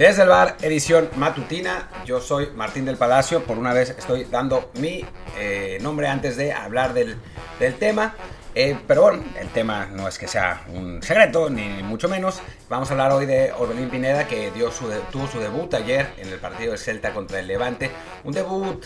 Desde 0.00 0.22
el 0.22 0.30
bar, 0.30 0.56
edición 0.62 1.10
matutina. 1.16 1.90
Yo 2.06 2.22
soy 2.22 2.48
Martín 2.54 2.86
del 2.86 2.96
Palacio. 2.96 3.44
Por 3.44 3.58
una 3.58 3.74
vez 3.74 3.90
estoy 3.90 4.24
dando 4.24 4.70
mi 4.80 5.04
eh, 5.38 5.76
nombre 5.82 6.08
antes 6.08 6.38
de 6.38 6.54
hablar 6.54 6.94
del, 6.94 7.18
tema. 7.78 8.14
Eh, 8.54 8.78
pero 8.86 9.02
bueno, 9.02 9.22
el 9.38 9.48
tema 9.50 9.90
no 9.92 10.08
es 10.08 10.18
que 10.18 10.26
sea 10.26 10.64
un 10.68 11.02
secreto, 11.02 11.50
ni 11.50 11.82
mucho 11.82 12.08
menos. 12.08 12.40
Vamos 12.70 12.88
a 12.88 12.92
hablar 12.92 13.12
hoy 13.12 13.26
de 13.26 13.52
Orbelín 13.52 13.90
Pineda, 13.90 14.26
que 14.26 14.50
dio 14.52 14.72
su 14.72 14.88
tuvo 15.12 15.26
su 15.26 15.38
debut 15.38 15.74
ayer 15.74 16.14
en 16.16 16.28
el 16.28 16.38
partido 16.38 16.72
de 16.72 16.78
Celta 16.78 17.12
contra 17.12 17.38
el 17.38 17.46
Levante. 17.46 17.90
Un 18.24 18.32
debut, 18.32 18.82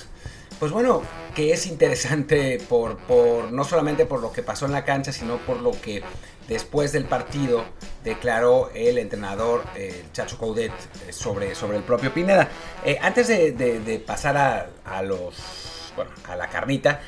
pues 0.59 0.73
bueno, 0.73 1.03
que 1.35 1.53
es 1.53 1.67
interesante 1.67 2.59
por, 2.69 2.97
por 2.99 3.53
no 3.53 3.65
solamente 3.65 4.07
por 4.07 4.21
lo 4.21 4.33
que 4.33 4.43
pasó 4.43 4.67
en 4.67 4.73
la 4.73 4.85
cancha, 4.85 5.13
sino 5.13 5.39
por 5.39 5.61
lo 5.61 5.73
que 5.73 6.03
después 6.49 6.93
del 6.93 7.07
partido 7.07 7.65
declaró 8.03 8.71
el 8.75 8.99
entrenador 8.99 9.65
el 9.75 10.11
Chacho 10.13 10.39
Coudet 10.39 10.73
eh, 11.07 11.13
sobre, 11.13 11.55
sobre 11.55 11.79
el 11.79 11.83
propio 11.83 12.13
Pineda. 12.13 12.49
Eh, 12.85 12.99
antes 13.01 13.29
de, 13.29 14.05
pasar 14.07 14.37
a, 14.85 15.03
los 15.03 15.93
bueno, 15.97 16.11
a 16.29 16.37
la 16.37 16.49
carnita, 16.49 17.01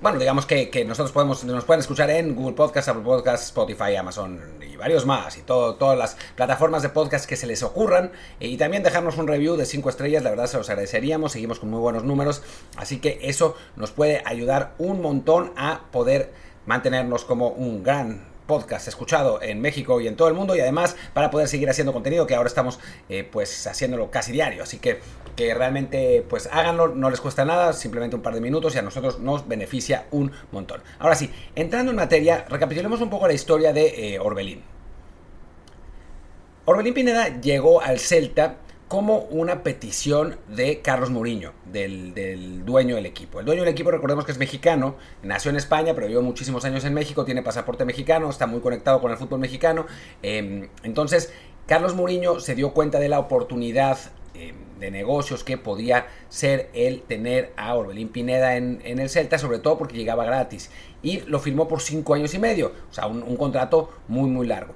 bueno, 0.00 0.18
digamos 0.18 0.44
que, 0.44 0.84
nosotros 0.86 1.12
podemos, 1.12 1.42
nos 1.44 1.64
pueden 1.64 1.80
escuchar 1.80 2.10
en 2.10 2.34
Google 2.34 2.54
Podcast, 2.54 2.88
Apple 2.88 3.02
Podcast, 3.02 3.44
Spotify, 3.44 3.96
Amazon 3.96 4.40
y 4.60 4.76
varios 4.76 5.06
más, 5.06 5.38
y 5.38 5.42
todo, 5.42 5.76
todas 5.76 5.96
las 5.96 6.16
plataformas 6.34 6.82
de 6.82 6.90
podcast 6.90 7.26
que 7.26 7.36
se 7.36 7.46
les 7.46 7.62
ocurran. 7.62 8.12
Y 8.38 8.58
también 8.58 8.82
dejarnos 8.82 9.16
un 9.16 9.26
review 9.26 9.56
de 9.56 9.64
5 9.64 9.88
estrellas, 9.88 10.22
la 10.22 10.30
verdad 10.30 10.46
se 10.48 10.58
los 10.58 10.68
agradeceríamos, 10.68 11.32
seguimos 11.32 11.60
con 11.60 11.70
muy 11.70 11.80
buenos 11.80 12.04
números, 12.04 12.42
así 12.76 12.98
que 12.98 13.20
eso 13.22 13.56
nos 13.76 13.90
puede 13.90 14.22
ayudar 14.26 14.74
un 14.76 15.00
montón 15.00 15.52
a 15.56 15.82
poder 15.90 16.30
mantenernos 16.66 17.24
como 17.24 17.48
un 17.48 17.82
gran 17.82 18.35
podcast 18.46 18.88
escuchado 18.88 19.40
en 19.42 19.60
México 19.60 20.00
y 20.00 20.08
en 20.08 20.16
todo 20.16 20.28
el 20.28 20.34
mundo 20.34 20.54
y 20.56 20.60
además 20.60 20.96
para 21.14 21.30
poder 21.30 21.48
seguir 21.48 21.68
haciendo 21.68 21.92
contenido 21.92 22.26
que 22.26 22.34
ahora 22.34 22.48
estamos 22.48 22.78
eh, 23.08 23.28
pues 23.30 23.66
haciéndolo 23.66 24.10
casi 24.10 24.32
diario. 24.32 24.62
Así 24.62 24.78
que 24.78 25.00
que 25.34 25.52
realmente 25.54 26.24
pues 26.28 26.48
háganlo 26.50 26.88
no 26.88 27.10
les 27.10 27.20
cuesta 27.20 27.44
nada 27.44 27.72
simplemente 27.72 28.16
un 28.16 28.22
par 28.22 28.34
de 28.34 28.40
minutos 28.40 28.74
y 28.74 28.78
a 28.78 28.82
nosotros 28.82 29.18
nos 29.18 29.46
beneficia 29.46 30.06
un 30.10 30.32
montón. 30.52 30.82
Ahora 30.98 31.14
sí 31.14 31.30
entrando 31.54 31.90
en 31.90 31.96
materia 31.96 32.46
recapitulemos 32.48 33.00
un 33.00 33.10
poco 33.10 33.26
la 33.26 33.34
historia 33.34 33.72
de 33.72 34.14
eh, 34.14 34.18
Orbelín. 34.18 34.62
Orbelín 36.64 36.94
Pineda 36.94 37.40
llegó 37.40 37.80
al 37.80 37.98
Celta 38.00 38.56
como 38.88 39.18
una 39.30 39.64
petición 39.64 40.36
de 40.48 40.80
Carlos 40.80 41.10
Mourinho, 41.10 41.52
del, 41.64 42.64
dueño 42.64 42.94
del 42.94 43.06
equipo. 43.06 43.40
El 43.40 43.46
dueño 43.46 43.62
del 43.62 43.72
equipo, 43.72 43.90
recordemos 43.90 44.24
que 44.24 44.32
es 44.32 44.38
mexicano, 44.38 44.94
nació 45.22 45.50
en 45.50 45.56
España, 45.56 45.92
pero 45.94 46.06
vivió 46.06 46.22
muchísimos 46.22 46.64
años 46.64 46.84
en 46.84 46.94
México, 46.94 47.24
tiene 47.24 47.42
pasaporte 47.42 47.84
mexicano, 47.84 48.30
está 48.30 48.46
muy 48.46 48.60
conectado 48.60 49.00
con 49.00 49.10
el 49.10 49.16
fútbol 49.16 49.40
mexicano. 49.40 49.86
Em, 50.22 50.68
entonces, 50.84 51.32
Carlos 51.66 51.96
Mourinho 51.96 52.38
se 52.38 52.54
dio 52.54 52.72
cuenta 52.72 53.00
de 53.00 53.08
la 53.08 53.18
oportunidad 53.18 53.98
em, 54.34 54.54
de 54.78 54.90
negocios 54.92 55.42
que 55.42 55.58
podía 55.58 56.06
ser 56.28 56.70
el 56.72 57.02
tener 57.02 57.52
a 57.56 57.74
Orbelín 57.74 58.08
Pineda 58.08 58.56
en, 58.56 58.80
el 58.84 59.10
Celta, 59.10 59.38
sobre 59.38 59.58
todo 59.58 59.78
porque 59.78 59.96
llegaba 59.96 60.24
gratis. 60.24 60.70
Y 61.02 61.20
lo 61.22 61.40
firmó 61.40 61.66
por 61.66 61.80
cinco 61.80 62.14
años 62.14 62.34
y 62.34 62.38
medio, 62.38 62.72
o 62.88 62.94
sea, 62.94 63.06
un, 63.08 63.24
un 63.24 63.36
contrato 63.36 63.90
muy, 64.06 64.30
muy 64.30 64.46
largo. 64.46 64.74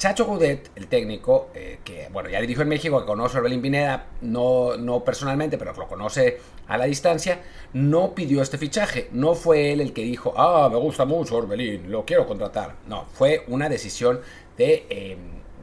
Chacho 0.00 0.24
Goudet, 0.24 0.70
el 0.76 0.86
técnico, 0.86 1.50
eh, 1.52 1.80
que 1.84 2.08
bueno, 2.10 2.30
ya 2.30 2.40
dirigió 2.40 2.62
en 2.62 2.70
México, 2.70 2.98
que 2.98 3.04
conoce 3.04 3.36
a 3.36 3.40
Orbelín 3.40 3.60
Pineda, 3.60 4.06
no, 4.22 4.78
no 4.78 5.04
personalmente, 5.04 5.58
pero 5.58 5.74
lo 5.74 5.86
conoce 5.88 6.38
a 6.68 6.78
la 6.78 6.86
distancia, 6.86 7.42
no 7.74 8.14
pidió 8.14 8.40
este 8.40 8.56
fichaje. 8.56 9.10
No 9.12 9.34
fue 9.34 9.72
él 9.72 9.82
el 9.82 9.92
que 9.92 10.02
dijo, 10.02 10.32
ah, 10.38 10.70
me 10.72 10.78
gusta 10.78 11.04
mucho 11.04 11.36
Orbelín, 11.36 11.92
lo 11.92 12.06
quiero 12.06 12.26
contratar. 12.26 12.76
No, 12.88 13.04
fue 13.12 13.44
una 13.48 13.68
decisión 13.68 14.22
de, 14.56 14.86
eh, 14.88 15.18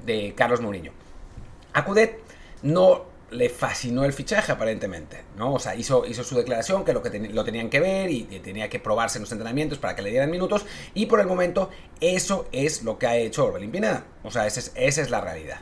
de 0.05 0.35
Carlos 0.35 0.61
Mourinho. 0.61 0.91
A 1.73 1.83
Coudet 1.83 2.19
no 2.61 3.06
le 3.31 3.49
fascinó 3.49 4.05
el 4.05 4.13
fichaje 4.13 4.51
aparentemente, 4.51 5.23
¿no? 5.35 5.53
O 5.53 5.59
sea, 5.59 5.75
hizo, 5.75 6.05
hizo 6.05 6.23
su 6.23 6.35
declaración 6.37 6.85
que 6.85 6.93
lo 6.93 7.01
que 7.01 7.19
lo 7.19 7.43
tenían 7.43 7.69
que 7.69 7.79
ver 7.79 8.09
y, 8.09 8.23
tenía 8.43 8.69
que 8.69 8.79
probarse 8.79 9.17
en 9.17 9.23
los 9.23 9.31
entrenamientos 9.31 9.79
para 9.79 9.95
que 9.95 10.01
le 10.01 10.09
dieran 10.11 10.31
minutos 10.31 10.65
y 10.93 11.07
por 11.07 11.19
el 11.19 11.27
momento 11.27 11.69
eso 11.99 12.47
es 12.51 12.83
lo 12.83 12.97
que 12.97 13.07
ha 13.07 13.17
hecho 13.17 13.45
Orbelín 13.45 13.71
Pineda. 13.71 14.05
O 14.23 14.31
sea, 14.31 14.47
esa 14.47 14.71
es 14.75 15.09
la 15.09 15.21
realidad. 15.21 15.59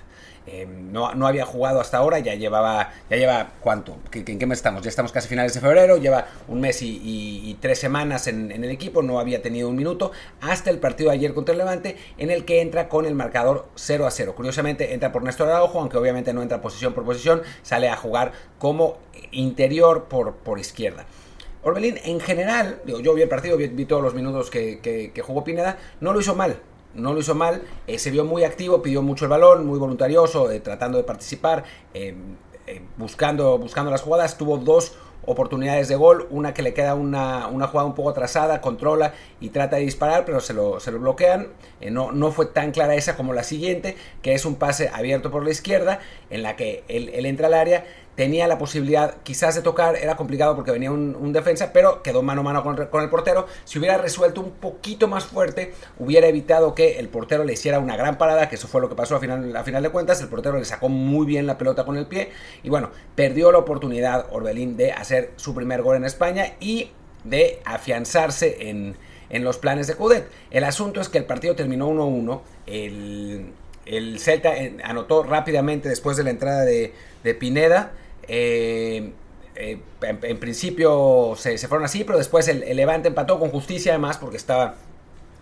Em, 0.48 0.92
no, 0.92 1.16
no, 1.16 1.26
había 1.26 1.44
jugado 1.44 1.82
hasta 1.82 1.98
ahora, 1.98 2.20
ya 2.20 2.36
llevaba, 2.36 2.94
ya 3.10 3.18
lleva 3.18 3.54
cuánto, 3.62 3.98
¿en 4.14 4.38
qué 4.38 4.46
mes 4.46 4.60
estamos? 4.60 4.84
Ya 4.84 4.90
estamos 4.90 5.12
casi 5.12 5.28
finales 5.28 5.56
de 5.56 5.60
febrero, 5.60 5.98
lleva 5.98 6.28
un 6.48 6.62
mes 6.62 6.84
y, 6.84 7.58
tres 7.62 7.80
semanas 7.80 8.28
en, 8.28 8.52
el 8.52 8.70
equipo, 8.70 9.02
no 9.02 9.20
había 9.20 9.42
tenido 9.42 9.70
un 9.70 9.76
minuto, 9.76 10.12
hasta 10.42 10.70
el 10.70 10.78
partido 10.78 11.10
de 11.10 11.16
ayer 11.16 11.34
contra 11.34 11.54
el 11.54 11.58
Levante, 11.58 11.98
en 12.20 12.30
el 12.30 12.46
que 12.46 12.62
entra 12.62 12.90
con 12.90 13.06
el 13.06 13.16
marcador 13.16 13.70
0 13.76 14.06
a 14.06 14.12
0. 14.12 14.36
Curiosamente 14.36 14.94
entra 14.94 15.12
por 15.12 15.24
Néstor 15.24 15.48
Araujo, 15.50 15.80
aunque 15.80 15.98
obviamente 15.98 16.32
no 16.32 16.44
entra 16.44 16.62
posición 16.62 16.94
por 16.94 17.06
posición, 17.06 17.42
sale 17.64 17.90
a 17.90 17.96
jugar 17.96 18.34
como 18.60 19.00
interior 19.32 20.06
por, 20.06 20.36
por 20.36 20.60
izquierda. 20.60 21.06
Orbelín, 21.64 21.98
en 22.04 22.20
general, 22.20 22.82
yo 22.86 23.16
vi 23.16 23.24
el 23.24 23.30
partido, 23.30 23.58
vi, 23.58 23.86
todos 23.86 24.04
los 24.04 24.14
minutos 24.14 24.52
que, 24.52 24.80
que 24.80 25.22
jugó 25.24 25.44
Pineda, 25.44 25.80
no 26.00 26.14
lo 26.14 26.20
hizo 26.20 26.36
mal, 26.36 26.60
no 26.96 27.14
lo 27.14 27.20
hizo 27.20 27.36
mal, 27.36 27.64
eh, 27.88 28.00
se 28.00 28.12
vio 28.12 28.26
muy 28.26 28.44
activo, 28.44 28.82
pidió 28.82 29.02
mucho 29.02 29.26
el 29.26 29.30
balón, 29.30 29.66
muy 29.66 29.78
voluntarioso, 29.78 30.50
eh, 30.52 30.60
tratando 30.60 30.98
de 30.98 31.04
participar, 31.04 31.64
eh, 31.94 32.16
buscando, 32.98 33.58
buscando 33.60 33.92
las 33.92 34.02
jugadas, 34.02 34.38
tuvo 34.38 34.58
dos 34.58 34.98
oportunidades 35.28 35.88
de 35.88 35.96
gol, 35.96 36.28
una 36.30 36.54
que 36.54 36.62
le 36.62 36.74
queda 36.74 36.94
una, 36.94 37.48
una, 37.48 37.68
jugada 37.68 37.88
un 37.88 37.96
poco 37.96 38.12
atrasada, 38.12 38.62
controla 38.62 39.14
y 39.40 39.50
trata 39.50 39.78
de 39.78 39.84
disparar, 39.84 40.24
pero 40.24 40.40
se 40.40 40.54
lo, 40.54 40.80
se 40.80 40.92
lo 40.92 41.00
bloquean. 41.00 41.48
no, 41.90 42.12
no, 42.12 42.32
fue 42.32 42.46
tan 42.46 42.72
clara 42.72 42.96
esa 42.96 43.16
como 43.16 43.34
la 43.34 43.44
siguiente, 43.44 43.98
que 44.22 44.34
es 44.34 44.46
un 44.46 44.56
pase 44.56 44.90
abierto 44.94 45.32
por 45.32 45.44
la 45.44 45.50
izquierda, 45.50 46.00
en 46.30 46.44
la 46.44 46.56
que 46.56 46.84
él 46.88 47.26
entra 47.26 47.48
al 47.48 47.56
área, 47.56 47.86
tenía 48.16 48.48
la 48.48 48.58
posibilidad 48.58 49.16
quizás 49.24 49.56
de 49.56 49.62
tocar, 49.62 49.96
era 49.98 50.16
complicado 50.16 50.56
porque 50.56 50.72
venía 50.72 50.92
un, 50.92 51.34
defensa, 51.34 51.72
pero 51.74 52.02
quedó 52.02 52.24
mano 52.24 52.42
a 52.42 52.44
mano 52.44 52.64
con, 52.64 53.04
el 53.04 53.10
portero. 53.10 53.46
Si 53.66 53.78
hubiera 53.78 53.98
resuelto 53.98 54.42
un 54.42 54.52
poquito 54.52 55.08
más 55.08 55.26
fuerte, 55.26 55.74
hubiera 56.00 56.28
evitado 56.28 56.74
que 56.76 56.98
el 56.98 57.10
portero 57.10 57.44
le 57.44 57.54
hiciera 57.54 57.80
una 57.80 57.98
gran 57.98 58.18
parada, 58.18 58.48
que 58.48 58.56
eso 58.56 58.68
fue 58.68 58.80
lo 58.80 58.90
que 58.90 58.96
pasó 58.96 59.18
a 59.18 59.20
final, 59.20 59.56
a 59.56 59.64
final 59.64 59.84
de 59.84 59.90
cuentas. 59.90 60.22
El 60.22 60.30
portero 60.30 60.58
le 60.58 60.66
sacó 60.66 60.88
muy 60.88 61.26
bien 61.26 61.46
la 61.46 61.58
pelota 61.58 61.84
con 61.84 61.98
el 61.98 62.08
pie 62.08 62.32
y 62.64 62.70
bueno, 62.70 62.90
perdió 63.16 63.52
la 63.52 63.58
oportunidad 63.58 64.28
Orbelín 64.32 64.78
de 64.78 64.94
hacer 64.94 65.32
su 65.36 65.54
primer 65.54 65.82
gol 65.82 65.98
en 65.98 66.06
España 66.06 66.54
y 66.60 66.92
de 67.26 67.60
afianzarse 67.66 68.70
en, 68.70 68.96
los 69.44 69.58
planes 69.58 69.88
de 69.88 69.96
Cudet. 69.96 70.30
El 70.50 70.64
asunto 70.64 71.02
es 71.02 71.10
que 71.10 71.18
el 71.18 71.26
partido 71.26 71.56
terminó 71.56 71.90
1-1. 71.90 72.42
El, 72.68 73.52
el 73.86 74.20
Celta 74.20 74.56
eh, 74.56 74.78
anotó 74.82 75.24
rápidamente 75.24 75.90
después 75.90 76.16
de 76.16 76.24
la 76.24 76.30
entrada 76.30 76.62
de, 76.64 76.94
de 77.26 77.34
Pineda. 77.36 77.92
Eh, 78.28 79.12
eh, 79.56 79.80
en, 80.02 80.38
principio 80.38 81.34
se, 81.38 81.58
fueron 81.58 81.86
así, 81.86 82.04
pero 82.04 82.18
después 82.18 82.48
el, 82.50 82.76
Levante 82.76 83.08
empató 83.08 83.40
con 83.40 83.50
justicia 83.50 83.94
además 83.94 84.18
porque 84.18 84.36
estaba 84.36 84.76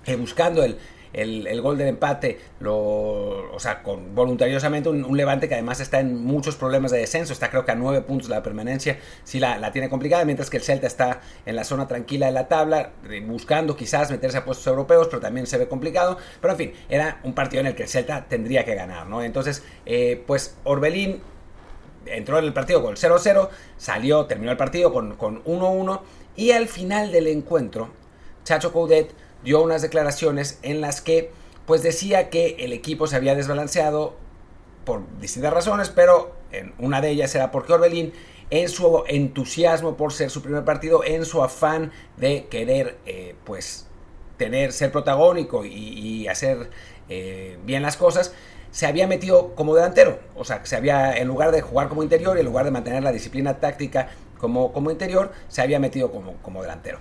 eh, 0.06 0.16
buscando 0.16 0.64
el, 0.64 0.78
el, 1.14 1.62
gol 1.62 1.80
del 1.80 1.88
empate, 1.88 2.40
lo, 2.60 2.76
o 2.76 3.60
sea, 3.60 3.82
voluntariosamente 4.14 4.90
un, 4.90 5.18
Levante 5.18 5.48
que 5.48 5.56
además 5.56 5.80
está 5.80 6.00
en 6.00 6.24
muchos 6.24 6.56
problemas 6.56 6.92
de 6.92 7.00
descenso, 7.00 7.34
está 7.34 7.50
creo 7.50 7.66
que 7.66 7.72
a 7.72 7.76
nueve 7.76 8.02
puntos 8.02 8.30
de 8.30 8.36
la 8.36 8.44
permanencia, 8.44 9.00
sí 9.24 9.40
la, 9.40 9.58
la, 9.58 9.72
tiene 9.72 9.90
complicada, 9.90 10.26
mientras 10.26 10.52
que 10.52 10.58
el 10.58 10.64
Celta 10.64 10.86
está 10.86 11.22
en 11.48 11.56
la 11.56 11.64
zona 11.64 11.88
tranquila 11.88 12.28
de 12.28 12.34
la 12.34 12.48
tabla, 12.48 12.92
buscando 13.26 13.76
quizás 13.76 14.12
meterse 14.12 14.38
a 14.38 14.46
puestos 14.46 14.68
europeos, 14.68 15.08
pero 15.08 15.22
también 15.22 15.48
se 15.48 15.58
ve 15.58 15.68
complicado, 15.68 16.20
pero 16.40 16.54
en 16.54 16.58
fin, 16.58 16.74
era 16.88 17.20
un 17.24 17.34
partido 17.34 17.62
en 17.62 17.68
el 17.68 17.76
que 17.76 17.84
el 17.84 17.90
Celta 17.90 18.26
tendría 18.26 18.64
que 18.64 18.76
ganar, 18.76 19.08
¿no? 19.08 19.24
Entonces, 19.24 19.64
pues 20.28 20.56
Orbelín 20.64 21.22
entró 22.06 22.40
en 22.40 22.46
el 22.46 22.54
partido 22.54 22.82
con 22.82 22.92
el 22.92 22.98
0-0, 22.98 23.50
salió, 23.78 24.26
terminó 24.26 24.52
el 24.52 24.58
partido 24.58 24.94
con 24.94 25.18
1-1 25.18 26.02
y 26.36 26.52
al 26.52 26.68
final 26.68 27.12
del 27.12 27.28
encuentro, 27.28 27.90
Chacho 28.44 28.74
Coudet 28.74 29.14
dio 29.44 29.62
unas 29.62 29.82
declaraciones 29.82 30.60
en 30.62 30.82
las 30.82 31.02
que 31.02 31.32
pues 31.66 31.84
decía 31.84 32.30
que 32.30 32.58
el 32.60 32.74
equipo 32.74 33.08
se 33.08 33.16
había 33.16 33.36
desbalanceado 33.36 34.16
por 34.86 35.02
distintas 35.20 35.54
razones, 35.54 35.90
pero 35.90 36.36
en 36.52 36.74
una 36.78 37.02
de 37.02 37.10
ellas 37.10 37.34
era 37.36 37.52
porque 37.52 37.74
Orbelín 37.74 38.14
en 38.50 38.70
su 38.70 39.04
entusiasmo 39.08 39.96
por 39.96 40.12
ser 40.14 40.30
su 40.30 40.42
primer 40.42 40.66
partido, 40.66 41.04
en 41.04 41.26
su 41.26 41.42
afán 41.42 41.92
de 42.18 42.48
querer 42.48 42.98
eh, 43.06 43.36
pues 43.46 43.88
tener, 44.38 44.74
ser 44.74 44.92
protagónico 44.92 45.64
y, 45.66 46.28
hacer 46.28 46.70
eh, 47.10 47.58
bien 47.66 47.82
las 47.82 47.98
cosas, 47.98 48.34
se 48.74 48.88
había 48.88 49.08
metido 49.08 49.54
como 49.54 49.76
delantero. 49.76 50.20
O 50.36 50.44
sea, 50.44 50.66
se 50.66 50.76
había, 50.76 51.16
en 51.16 51.28
lugar 51.28 51.52
de 51.52 51.62
jugar 51.62 51.90
como 51.90 52.02
interior 52.02 52.38
en 52.38 52.46
lugar 52.46 52.66
de 52.66 52.72
mantener 52.72 53.04
la 53.04 53.12
disciplina 53.12 53.60
táctica 53.60 54.10
como, 54.40 54.74
como 54.74 54.90
interior, 54.90 55.32
se 55.48 55.62
había 55.62 55.80
metido 55.80 56.12
como, 56.12 56.34
como 56.42 56.64
delantero. 56.64 56.98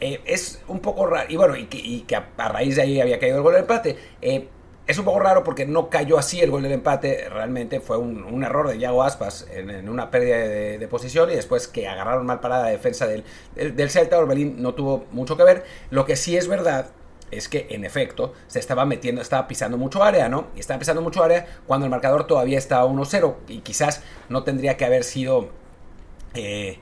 Eh, 0.00 0.20
es 0.24 0.62
un 0.68 0.78
poco 0.78 1.06
raro, 1.06 1.28
y 1.28 1.36
bueno, 1.36 1.56
y 1.56 1.66
que, 1.66 2.16
a, 2.16 2.48
raíz 2.48 2.76
de 2.76 2.82
ahí 2.82 3.00
había 3.00 3.18
caído 3.18 3.36
el 3.36 3.42
gol 3.42 3.52
del 3.52 3.62
empate. 3.62 3.98
Eh, 4.22 4.48
es 4.86 4.96
un 4.96 5.04
poco 5.04 5.18
raro 5.18 5.42
porque 5.42 5.66
no 5.66 5.90
cayó 5.90 6.18
así 6.18 6.40
el 6.40 6.52
gol 6.52 6.62
del 6.62 6.72
empate, 6.72 7.28
realmente 7.28 7.80
fue 7.80 7.98
un, 7.98 8.42
error 8.44 8.68
de 8.68 8.78
Yago 8.78 9.02
Aspas 9.02 9.46
en, 9.52 9.88
una 9.88 10.10
pérdida 10.12 10.38
de, 10.38 10.88
posición 10.88 11.30
y 11.30 11.34
después 11.34 11.66
que 11.66 11.88
agarraron 11.88 12.24
mal 12.24 12.38
parada 12.40 12.62
la 12.62 12.70
defensa 12.70 13.08
del, 13.08 13.24
del, 13.56 13.74
del 13.74 13.90
Celta, 13.90 14.18
no 14.20 14.74
tuvo 14.74 15.04
mucho 15.10 15.36
que 15.36 15.42
ver. 15.42 15.64
Lo 15.90 16.06
que 16.06 16.14
sí 16.14 16.36
es 16.36 16.46
verdad 16.46 16.86
es 17.30 17.48
que 17.48 17.66
en 17.70 17.84
efecto 17.84 18.32
se 18.46 18.58
estaba 18.58 18.84
metiendo, 18.84 19.20
estaba 19.20 19.46
pisando 19.46 19.76
mucho 19.76 20.02
área, 20.02 20.28
¿no? 20.28 20.48
Y 20.56 20.60
estaba 20.60 20.78
pisando 20.78 21.02
mucho 21.02 21.22
área 21.22 21.46
cuando 21.66 21.86
el 21.86 21.90
marcador 21.90 22.26
todavía 22.26 22.58
estaba 22.58 22.86
1-0 22.86 23.34
y 23.48 23.60
quizás 23.60 24.02
no 24.28 24.44
tendría 24.44 24.76
que 24.76 24.84
haber 24.84 25.04
sido... 25.04 25.50
Eh, 26.34 26.78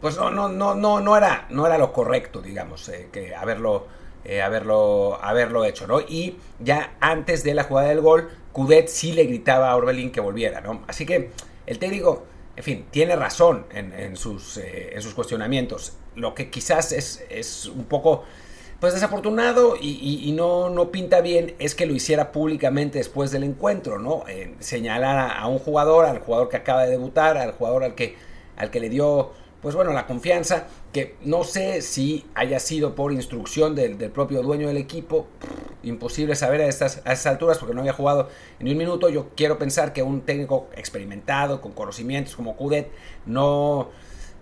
pues 0.00 0.16
no, 0.16 0.30
no, 0.30 0.48
no, 0.48 0.74
no, 0.74 1.00
no, 1.00 1.16
era, 1.16 1.46
no 1.50 1.66
era 1.66 1.76
lo 1.76 1.92
correcto, 1.92 2.40
digamos, 2.40 2.88
eh, 2.88 3.08
que 3.12 3.34
haberlo, 3.34 3.86
eh, 4.24 4.40
haberlo, 4.40 5.18
haberlo 5.22 5.64
hecho, 5.64 5.86
¿no? 5.86 6.00
Y 6.00 6.38
ya 6.58 6.96
antes 7.00 7.44
de 7.44 7.52
la 7.52 7.64
jugada 7.64 7.88
del 7.88 8.00
gol, 8.00 8.30
Cudet 8.52 8.88
sí 8.88 9.12
le 9.12 9.24
gritaba 9.24 9.70
a 9.70 9.76
Orbelín 9.76 10.10
que 10.10 10.20
volviera, 10.20 10.62
¿no? 10.62 10.82
Así 10.88 11.04
que 11.04 11.30
el 11.66 11.78
técnico, 11.78 12.24
en 12.56 12.64
fin, 12.64 12.86
tiene 12.90 13.14
razón 13.14 13.66
en, 13.72 14.16
sus, 14.16 14.56
en 14.56 15.00
sus 15.02 15.12
cuestionamientos. 15.12 15.92
Lo 16.14 16.34
que 16.34 16.48
quizás 16.48 16.92
es, 16.92 17.22
es 17.28 17.66
un 17.66 17.84
poco 17.84 18.24
pues 18.80 18.94
desafortunado 18.94 19.76
y, 19.78 20.32
no, 20.32 20.70
no, 20.70 20.90
pinta 20.90 21.20
bien 21.20 21.54
es 21.58 21.74
que 21.74 21.84
lo 21.84 21.94
hiciera 21.94 22.32
públicamente 22.32 22.96
después 22.96 23.30
del 23.30 23.44
encuentro, 23.44 23.98
¿no? 23.98 24.24
Eh, 24.26 24.54
señalar 24.58 25.36
a, 25.36 25.46
un 25.48 25.58
jugador, 25.58 26.06
al 26.06 26.20
jugador 26.20 26.48
que 26.48 26.56
acaba 26.56 26.84
de 26.84 26.92
debutar, 26.92 27.36
al 27.36 27.52
jugador 27.52 27.84
al 27.84 27.94
que, 27.94 28.16
al 28.56 28.70
que 28.70 28.80
le 28.80 28.88
dio, 28.88 29.32
pues 29.60 29.74
bueno, 29.74 29.92
la 29.92 30.06
confianza, 30.06 30.66
que 30.94 31.16
no 31.22 31.44
sé 31.44 31.82
si 31.82 32.24
haya 32.34 32.58
sido 32.58 32.94
por 32.94 33.12
instrucción 33.12 33.74
del, 33.74 33.96
propio 34.10 34.42
dueño 34.42 34.68
del 34.68 34.78
equipo, 34.78 35.26
imposible 35.82 36.34
saber 36.34 36.62
a 36.62 36.66
estas, 36.66 37.02
a 37.04 37.12
estas 37.12 37.26
alturas 37.26 37.58
porque 37.58 37.74
no 37.74 37.80
había 37.80 37.92
jugado 37.92 38.30
ni 38.60 38.72
un 38.72 38.78
minuto, 38.78 39.10
yo 39.10 39.28
quiero 39.36 39.58
pensar 39.58 39.92
que 39.92 40.02
un 40.02 40.22
técnico 40.22 40.68
experimentado, 40.74 41.60
con 41.60 41.72
conocimientos 41.72 42.34
como 42.34 42.56
Cudet, 42.56 42.90
no 43.26 43.90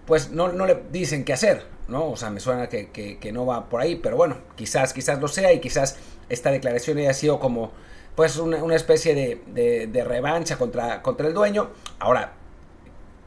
pues 0.08 0.31
no, 0.31 0.50
no, 0.50 0.64
le 0.64 0.84
dicen 0.90 1.22
qué 1.22 1.34
hacer, 1.34 1.66
¿no? 1.87 2.08
O 2.08 2.16
sea, 2.16 2.31
me 2.31 2.40
suena 2.40 2.70
que, 2.70 3.31
no 3.31 3.44
va 3.44 3.69
por 3.69 3.82
ahí, 3.82 3.96
pero 3.96 4.16
bueno, 4.16 4.38
quizás, 4.56 4.94
quizás 4.94 5.20
lo 5.20 5.28
sea 5.28 5.52
y 5.52 5.60
quizás 5.60 5.99
esta 6.31 6.50
declaración 6.50 6.96
haya 6.96 7.12
sido 7.12 7.38
como, 7.38 7.72
pues, 8.16 8.38
una, 8.38 8.75
especie 8.75 9.14
de, 9.14 10.05
revancha 10.05 10.56
contra, 10.56 11.02
contra 11.02 11.28
el 11.28 11.34
dueño. 11.34 11.69
Ahora, 11.99 12.32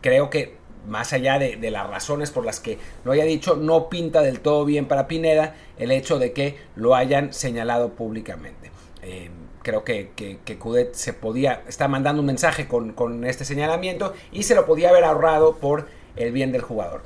creo 0.01 0.31
que 0.31 0.57
más 0.87 1.13
allá 1.13 1.37
de, 1.37 1.69
las 1.69 1.87
razones 1.87 2.31
por 2.31 2.45
las 2.45 2.59
que 2.59 2.79
lo 3.03 3.11
haya 3.11 3.25
dicho, 3.25 3.55
no 3.55 3.87
pinta 3.87 4.23
del 4.23 4.39
todo 4.39 4.65
bien 4.65 4.87
para 4.87 5.07
Pineda 5.07 5.55
el 5.77 5.91
hecho 5.91 6.17
de 6.17 6.33
que 6.33 6.57
lo 6.75 6.95
hayan 6.95 7.31
señalado 7.31 7.89
públicamente. 7.93 8.71
Eh, 9.03 9.29
creo 9.61 9.83
que, 9.83 10.09
que, 10.15 10.57
Cudet 10.57 10.95
se 10.95 11.13
podía, 11.13 11.61
está 11.67 11.87
mandando 11.87 12.21
un 12.21 12.25
mensaje 12.25 12.67
con, 12.67 12.93
con 12.93 13.23
este 13.23 13.45
señalamiento 13.45 14.15
y 14.31 14.41
se 14.41 14.55
lo 14.55 14.65
podía 14.65 14.89
haber 14.89 15.03
ahorrado 15.03 15.57
por 15.57 16.00
el 16.15 16.31
bien 16.31 16.51
del 16.51 16.61
jugador. 16.61 17.01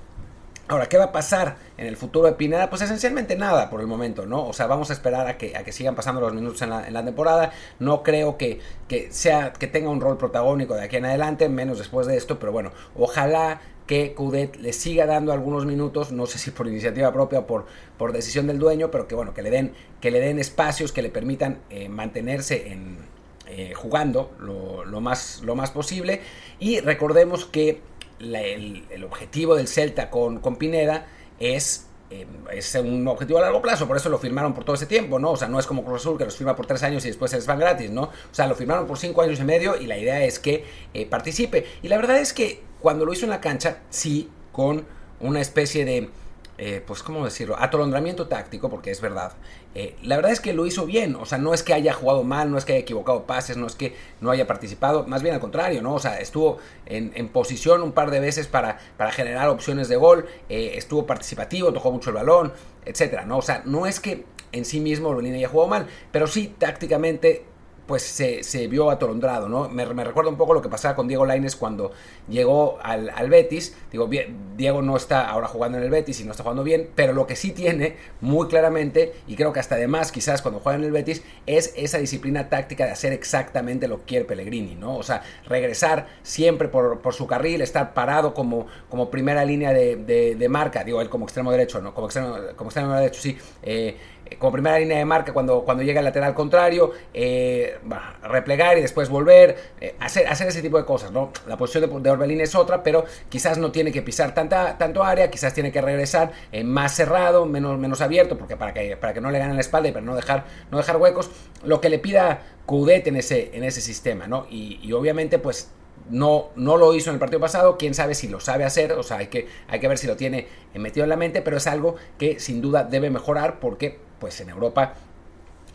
Ahora, 0.68 0.90
¿qué 0.90 0.98
va 0.98 1.06
a 1.06 1.12
pasar 1.12 1.57
en 1.78 1.86
el 1.86 1.96
futuro 1.96 2.25
de 2.25 2.34
Pineda? 2.34 2.72
Pues 2.72 2.81
esencialmente 2.81 3.36
nada 3.36 3.69
por 3.69 3.81
el 3.81 3.88
momento, 3.88 4.25
¿no? 4.25 4.48
O 4.48 4.52
sea, 4.54 4.66
vamos 4.66 4.90
a 4.90 4.94
esperar 4.94 5.28
a 5.28 5.38
que, 5.38 5.56
a 5.56 5.63
que 5.63 5.72
sigan 5.72 5.94
pasando 5.94 6.22
los 6.22 6.34
minutos 6.34 6.60
en 6.63 6.72
la, 6.72 7.06
temporada. 7.06 7.52
No 7.78 8.02
creo 8.02 8.36
que, 8.38 8.60
que, 8.88 9.12
sea, 9.12 9.54
que 9.54 9.68
tenga 9.68 9.90
un 9.90 10.02
rol 10.02 10.18
protagónico 10.18 10.74
de 10.74 10.86
aquí 10.86 10.96
en 10.96 11.06
adelante, 11.06 11.50
menos 11.50 11.78
después 11.78 12.07
de 12.07 12.18
esto, 12.18 12.40
pero 12.40 12.52
bueno, 12.52 12.72
ojalá 12.96 13.62
que 13.86 14.16
Cudet 14.16 14.56
le 14.56 14.74
siga 14.74 15.06
dando 15.06 15.31
algunos 15.34 15.68
minutos, 15.68 16.12
no 16.12 16.25
sé 16.25 16.40
si 16.40 16.50
por 16.50 16.68
iniciativa 16.68 17.13
propia 17.13 17.40
o 17.40 17.46
por, 17.46 17.68
por 18.00 18.12
decisión 18.12 18.48
del 18.48 18.57
dueño, 18.57 18.90
pero 18.90 19.07
que 19.07 19.13
bueno, 19.13 19.36
que 19.36 19.44
le 19.44 19.52
den, 19.52 19.74
que 20.02 20.10
le 20.10 20.19
den 20.19 20.40
espacios 20.40 20.92
que 20.92 21.04
le 21.04 21.10
permitan 21.10 21.60
eh, 21.69 21.90
mantenerse 21.90 22.72
en, 22.72 22.98
eh, 23.46 23.74
jugando 23.75 24.31
lo, 24.40 24.84
lo, 24.84 25.00
más, 25.00 25.42
lo 25.44 25.56
más 25.56 25.69
posible. 25.69 26.22
Y 26.57 26.80
recordemos 26.80 27.46
que 27.46 27.80
el, 28.19 29.03
objetivo 29.03 29.56
del 29.56 29.67
Celta 29.67 30.09
con, 30.09 30.39
con 30.39 30.57
Pineda 30.57 31.07
es, 31.39 31.88
eh, 32.09 32.25
es 32.53 32.75
un 32.75 33.07
objetivo 33.07 33.39
a 33.39 33.41
largo 33.41 33.62
plazo, 33.62 33.88
por 33.88 33.97
eso 33.97 34.09
lo 34.09 34.17
firmaron 34.17 34.53
por 34.53 34.63
todo 34.63 34.75
ese 34.75 34.85
tiempo, 34.85 35.19
¿no? 35.19 35.31
O 35.31 35.38
sea, 35.38 35.47
no 35.47 35.59
es 35.59 35.65
como 35.65 35.83
Cruz 35.83 36.01
Azul 36.01 36.17
que 36.17 36.25
los 36.25 36.35
firma 36.35 36.56
por 36.56 36.65
tres 36.65 36.83
años 36.83 37.03
y 37.06 37.09
después 37.09 37.31
se 37.31 37.38
les 37.38 37.45
van 37.45 37.59
gratis, 37.59 37.91
¿no? 37.91 38.03
O 38.03 38.12
sea, 38.31 38.47
lo 38.47 38.56
firmaron 38.56 38.88
por 38.88 38.97
cinco 38.97 39.21
años 39.21 39.39
y 39.39 39.44
medio 39.44 39.75
y 39.79 39.88
la 39.88 39.97
idea 39.97 40.23
es 40.23 40.39
que 40.39 40.65
eh, 40.94 41.06
participe. 41.06 41.65
Y 41.81 41.88
la 41.88 41.97
verdad 41.97 42.17
es 42.17 42.33
que 42.33 42.62
cuando 42.81 43.06
lo 43.06 43.13
hizo 43.13 43.25
en 43.25 43.31
la 43.31 43.41
cancha, 43.41 43.79
sí, 43.89 44.29
con 44.51 44.85
una 45.19 45.41
especie 45.41 45.85
de 45.85 46.09
eh, 46.57 46.81
pues, 46.86 47.04
¿cómo 47.04 47.25
decirlo? 47.25 47.57
Atolondramiento 47.60 48.28
táctico, 48.28 48.69
porque 48.69 48.92
es 48.92 49.02
verdad. 49.02 49.34
Eh, 49.74 49.96
la 50.04 50.16
verdad 50.16 50.31
es 50.31 50.40
que 50.40 50.54
lo 50.54 50.66
hizo 50.66 50.86
bien, 50.86 51.16
o 51.16 51.25
sea, 51.25 51.38
no 51.38 51.54
es 51.54 51.63
que 51.63 51.74
haya 51.74 51.94
jugado 51.94 52.24
mal, 52.24 52.50
no 52.50 52.57
es 52.57 52.63
que 52.63 52.74
haya 52.74 52.81
equivocado 52.81 53.25
pases, 53.25 53.57
no 53.57 53.68
es 53.68 53.75
que 53.75 53.94
no 54.22 54.31
haya 54.31 54.48
participado, 54.48 55.06
más 55.06 55.22
bien 55.22 55.36
al 55.36 55.42
contrario, 55.42 55.81
¿no? 55.81 55.96
O 55.96 56.00
sea, 56.00 56.19
estuvo 56.19 56.60
en, 56.86 57.28
posición 57.30 57.84
un 57.84 57.92
par 57.92 58.10
de 58.10 58.22
veces 58.22 58.48
para, 58.48 58.80
para 58.96 59.12
generar 59.12 59.50
opciones 59.50 59.90
de 59.90 59.98
gol, 59.98 60.28
eh, 60.48 60.74
estuvo 60.75 61.06
participativo, 61.06 61.74
tocó 61.74 61.92
mucho 61.92 62.12
el 62.12 62.16
balón, 62.16 62.54
etcétera, 62.86 63.25
¿no? 63.25 63.40
O 63.40 63.42
sea, 63.42 63.62
no 63.66 63.86
es 63.86 64.00
que 64.00 64.24
en 64.54 64.63
sí 64.63 64.80
mismo 64.80 65.10
Orbelín 65.10 65.36
haya 65.36 65.50
jugado 65.50 65.69
mal, 65.69 65.88
pero 66.12 66.28
sí 66.28 66.56
tácticamente 66.57 67.44
pues 67.85 68.03
se, 68.03 68.67
vio 68.67 68.89
atolondrado, 68.89 69.47
¿no? 69.47 69.69
Me, 69.69 69.85
recuerda 69.85 70.29
un 70.29 70.37
poco 70.37 70.53
lo 70.53 70.61
que 70.61 70.69
pasaba 70.69 70.95
con 70.95 71.07
Diego 71.07 71.25
Laines 71.25 71.55
cuando 71.55 71.91
llegó 72.27 72.79
al, 72.81 73.29
Betis. 73.29 73.75
Digo, 73.91 74.09
Diego 74.55 74.81
no 74.81 74.97
está 74.97 75.29
ahora 75.29 75.47
jugando 75.47 75.77
en 75.77 75.83
el 75.83 75.89
Betis 75.89 76.19
y 76.19 76.23
no 76.23 76.31
está 76.31 76.43
jugando 76.43 76.63
bien, 76.63 76.89
pero 76.95 77.13
lo 77.13 77.27
que 77.27 77.35
sí 77.35 77.51
tiene 77.51 77.97
muy 78.21 78.47
claramente, 78.47 79.13
y 79.27 79.35
creo 79.35 79.53
que 79.53 79.59
hasta 79.59 79.75
además 79.75 80.11
quizás 80.11 80.41
cuando 80.41 80.59
juega 80.59 80.79
en 80.79 80.85
el 80.85 80.91
Betis, 80.91 81.23
es 81.45 81.73
esa 81.75 81.97
disciplina 81.99 82.49
táctica 82.49 82.85
de 82.85 82.91
hacer 82.91 83.13
exactamente 83.13 83.87
lo 83.87 83.99
que 83.99 84.05
quiere 84.05 84.25
Pellegrini, 84.25 84.75
¿no? 84.75 84.95
O 84.97 85.03
sea, 85.03 85.21
regresar 85.47 86.07
siempre 86.23 86.67
por, 86.67 87.01
su 87.13 87.27
carril, 87.27 87.61
estar 87.61 87.93
parado 87.93 88.33
como, 88.33 88.67
como 88.89 89.09
primera 89.09 89.45
línea 89.45 89.73
de, 89.73 90.47
marca, 90.49 90.83
digo, 90.83 91.01
él 91.01 91.09
como 91.09 91.25
extremo 91.25 91.51
derecho, 91.51 91.81
¿no? 91.81 91.93
Como 91.93 92.07
extremo, 92.07 92.35
como 92.55 92.69
extremo 92.69 92.93
derecho, 92.93 93.21
sí. 93.21 93.37
Eh, 93.61 93.97
como 94.39 94.51
primera 94.51 94.80
línea 94.80 94.98
de 94.98 95.06
marca 95.06 95.33
cuando, 95.33 95.63
cuando 95.63 95.83
llega 95.83 96.00
el 96.00 96.06
lateral 96.06 96.33
contrario, 96.33 96.92
eh, 97.13 97.77
replegar 98.24 98.77
y 98.77 98.81
después 98.81 99.10
volver, 99.10 99.56
eh, 99.80 99.95
hacer, 100.00 100.27
hacer 100.27 100.48
ese 100.48 100.62
tipo 100.62 100.77
de 100.77 100.86
cosas, 100.86 101.12
¿no? 101.12 101.31
La 101.48 101.57
posición 101.57 102.01
de, 102.01 102.10
Orbelín 102.10 102.42
es 102.42 102.56
otra, 102.56 102.83
pero 102.83 103.06
quizás 103.30 103.57
no 103.57 103.72
tiene 103.72 103.92
que 103.92 104.01
pisar 104.01 104.33
tanta, 104.33 104.77
tanto 104.77 105.04
área, 105.04 105.30
quizás 105.30 105.54
tiene 105.54 105.72
que 105.72 105.81
regresar 105.81 106.31
más 106.63 106.95
cerrado, 106.95 107.45
menos, 107.45 107.77
menos 107.77 108.01
abierto, 108.01 108.38
porque 108.38 108.57
para 108.57 108.74
que, 108.74 108.98
para 108.98 109.13
que 109.13 109.22
no 109.22 109.31
le 109.31 109.39
ganen 109.39 109.56
la 109.56 109.62
espalda 109.62 109.89
y 109.89 109.92
para 109.92 110.06
no 110.06 110.16
dejar, 110.16 110.45
no 110.71 110.78
dejar 110.78 110.98
huecos, 110.98 111.30
lo 111.63 111.81
que 111.81 111.89
le 111.89 112.00
pida 112.00 112.42
Coudet 112.66 113.07
en 113.07 113.16
ese, 113.18 113.51
en 113.54 113.63
ese 113.63 113.81
sistema, 113.81 114.28
¿no? 114.28 114.47
Y, 114.49 114.80
y 114.81 114.92
obviamente, 114.94 115.40
pues 115.40 115.71
no, 116.09 116.49
no 116.56 116.78
lo 116.78 116.94
hizo 116.94 117.09
en 117.09 117.16
el 117.16 117.19
partido 117.19 117.40
pasado, 117.40 117.78
quién 117.78 117.94
sabe 117.94 118.16
si 118.16 118.28
lo 118.28 118.40
sabe 118.40 118.64
hacer, 118.64 118.94
o 118.94 119.04
sea, 119.04 119.18
hay 119.18 119.28
que, 119.28 119.47
hay 119.68 119.80
que 119.80 119.88
ver 119.88 119.97
si 119.97 120.07
lo 120.07 120.16
tiene 120.16 120.47
metido 120.73 121.04
en 121.04 121.09
la 121.09 121.16
mente, 121.16 121.42
pero 121.42 121.57
es 121.57 121.68
algo 121.68 121.95
que 122.18 122.40
sin 122.40 122.61
duda 122.61 122.83
debe 122.83 123.09
mejorar 123.09 123.59
porque 123.59 123.99
pues 124.19 124.40
en 124.42 124.50
Europa 124.50 124.94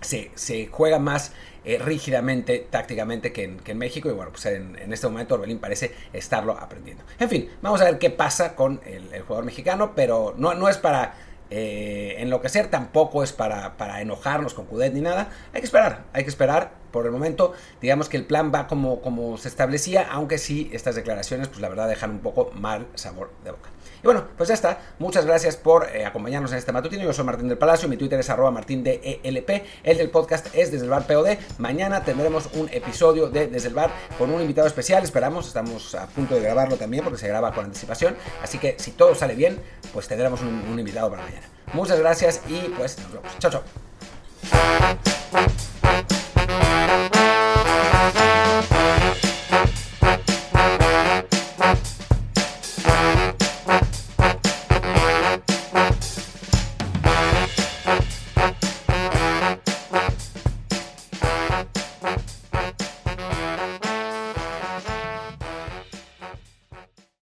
se, 0.00 0.68
juega 0.70 0.98
más 0.98 1.32
eh, 1.64 1.78
rígidamente, 1.78 2.66
tácticamente 2.70 3.32
que 3.32 3.58
en, 3.64 3.78
México. 3.78 4.08
Y 4.08 4.12
bueno, 4.12 4.30
pues 4.30 4.46
en, 4.46 4.92
este 4.92 5.06
momento 5.06 5.34
Orbelín 5.34 5.58
parece 5.58 5.94
estarlo 6.12 6.58
aprendiendo. 6.58 7.04
En 7.18 7.28
fin, 7.28 7.50
vamos 7.62 7.80
a 7.80 7.84
ver 7.84 7.98
qué 7.98 8.10
pasa 8.10 8.54
con 8.54 8.80
el, 8.86 9.12
el 9.12 9.22
jugador 9.22 9.44
mexicano, 9.44 9.92
pero 9.94 10.34
no, 10.36 10.54
no 10.54 10.68
es 10.68 10.78
para 10.78 11.14
eh, 11.52 12.14
enloquecer, 12.18 12.68
tampoco 12.68 13.24
es 13.24 13.32
para, 13.32 13.76
para 13.76 14.00
enojarnos 14.00 14.54
con 14.54 14.66
Cudet 14.66 14.92
ni 14.94 15.00
nada. 15.00 15.30
Hay 15.52 15.60
que 15.60 15.66
esperar, 15.66 16.04
hay 16.12 16.22
que 16.22 16.30
esperar. 16.30 16.79
Por 16.90 17.06
el 17.06 17.12
momento, 17.12 17.52
digamos 17.80 18.08
que 18.08 18.16
el 18.16 18.24
plan 18.24 18.50
va 18.54 18.66
como, 18.66 19.00
como 19.00 19.36
se 19.38 19.48
establecía, 19.48 20.08
aunque 20.10 20.38
sí 20.38 20.70
estas 20.72 20.94
declaraciones, 20.94 21.48
pues 21.48 21.60
la 21.60 21.68
verdad 21.68 21.88
dejan 21.88 22.10
un 22.10 22.20
poco 22.20 22.50
mal 22.54 22.86
sabor 22.94 23.30
de 23.44 23.52
boca. 23.52 23.70
Y 24.02 24.06
bueno, 24.06 24.24
pues 24.36 24.48
ya 24.48 24.54
está. 24.54 24.80
Muchas 24.98 25.26
gracias 25.26 25.56
por 25.56 25.88
eh, 25.94 26.06
acompañarnos 26.06 26.52
en 26.52 26.58
este 26.58 26.72
matutino. 26.72 27.02
Yo 27.04 27.12
soy 27.12 27.24
Martín 27.24 27.48
del 27.48 27.58
Palacio, 27.58 27.88
mi 27.88 27.96
Twitter 27.96 28.18
es 28.18 28.30
arroba 28.30 28.50
martín 28.50 28.82
de 28.82 29.20
ELP. 29.22 29.50
El 29.82 29.98
del 29.98 30.10
podcast 30.10 30.46
es 30.54 30.72
desde 30.72 30.84
el 30.84 30.90
bar 30.90 31.06
POD. 31.06 31.36
Mañana 31.58 32.02
tendremos 32.02 32.48
un 32.54 32.68
episodio 32.70 33.28
de 33.28 33.48
Desde 33.48 33.68
el 33.68 33.74
bar 33.74 33.90
con 34.16 34.30
un 34.30 34.40
invitado 34.40 34.66
especial. 34.66 35.02
Esperamos, 35.02 35.46
estamos 35.46 35.94
a 35.94 36.06
punto 36.06 36.34
de 36.34 36.40
grabarlo 36.40 36.76
también 36.76 37.04
porque 37.04 37.18
se 37.18 37.28
graba 37.28 37.52
con 37.52 37.66
anticipación. 37.66 38.16
Así 38.42 38.58
que 38.58 38.76
si 38.78 38.92
todo 38.92 39.14
sale 39.14 39.34
bien, 39.34 39.60
pues 39.92 40.08
tendremos 40.08 40.40
un, 40.40 40.48
un 40.48 40.78
invitado 40.78 41.10
para 41.10 41.22
mañana. 41.22 41.46
Muchas 41.74 41.98
gracias 41.98 42.40
y 42.48 42.68
pues 42.70 42.98
nos 42.98 43.12
vemos. 43.12 43.38
Chao, 43.38 43.50
chao. 43.50 45.19